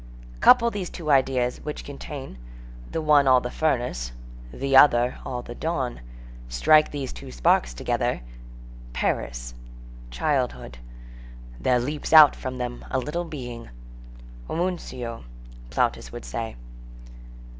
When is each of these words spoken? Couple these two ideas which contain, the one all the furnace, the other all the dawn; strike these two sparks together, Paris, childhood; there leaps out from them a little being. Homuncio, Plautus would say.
Couple 0.39 0.71
these 0.71 0.89
two 0.89 1.11
ideas 1.11 1.61
which 1.61 1.83
contain, 1.85 2.39
the 2.89 3.03
one 3.03 3.27
all 3.27 3.39
the 3.39 3.51
furnace, 3.51 4.13
the 4.51 4.75
other 4.75 5.19
all 5.23 5.43
the 5.43 5.53
dawn; 5.53 6.01
strike 6.49 6.89
these 6.89 7.13
two 7.13 7.31
sparks 7.31 7.71
together, 7.71 8.21
Paris, 8.93 9.53
childhood; 10.09 10.79
there 11.59 11.77
leaps 11.79 12.11
out 12.13 12.35
from 12.35 12.57
them 12.57 12.83
a 12.89 12.97
little 12.97 13.25
being. 13.25 13.69
Homuncio, 14.47 15.23
Plautus 15.69 16.11
would 16.11 16.25
say. 16.25 16.55